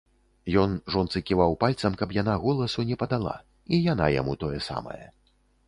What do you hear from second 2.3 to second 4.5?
голасу не падала, і яна яму